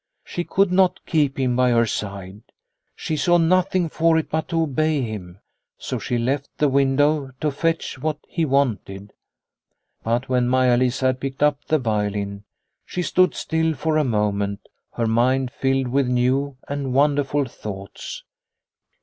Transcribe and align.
She 0.23 0.43
could 0.43 0.71
not 0.71 0.99
keep 1.05 1.37
him 1.39 1.55
by 1.55 1.69
her 1.69 1.85
side. 1.85 2.41
She 2.95 3.15
saw 3.15 3.37
nothing 3.37 3.87
for 3.87 4.17
it 4.17 4.31
but 4.31 4.47
to 4.47 4.63
obey 4.63 5.03
him, 5.03 5.37
so 5.77 5.99
she 5.99 6.17
left 6.17 6.49
the 6.57 6.69
window 6.69 7.29
to 7.39 7.51
fetch 7.51 7.99
what 7.99 8.17
he 8.27 8.43
wanted. 8.43 9.13
But 10.03 10.27
when 10.27 10.49
Maia 10.49 10.75
Lisa 10.77 11.05
had 11.05 11.19
picked 11.19 11.43
up 11.43 11.63
the 11.65 11.77
violin 11.77 12.45
she 12.83 13.03
stood 13.03 13.35
still 13.35 13.75
for 13.75 13.95
a 13.95 14.03
moment, 14.03 14.67
her 14.93 15.05
mind 15.05 15.51
filled 15.51 15.89
with 15.89 16.07
new 16.07 16.57
and 16.67 16.93
wonderful 16.93 17.45
thoughts. 17.45 18.23